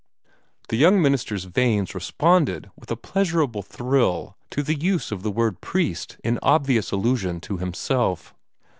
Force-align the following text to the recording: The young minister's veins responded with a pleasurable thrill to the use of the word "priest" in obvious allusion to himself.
The 0.69 0.77
young 0.77 0.99
minister's 0.99 1.43
veins 1.43 1.93
responded 1.93 2.71
with 2.75 2.89
a 2.89 2.95
pleasurable 2.95 3.61
thrill 3.61 4.35
to 4.49 4.63
the 4.63 4.73
use 4.73 5.11
of 5.11 5.21
the 5.21 5.29
word 5.29 5.61
"priest" 5.61 6.17
in 6.23 6.39
obvious 6.41 6.91
allusion 6.91 7.39
to 7.41 7.57
himself. 7.59 8.33